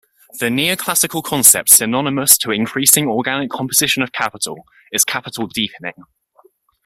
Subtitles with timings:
[0.39, 5.93] The neoclassical concept synonymous to increasing organic composition of capital is capital deepening.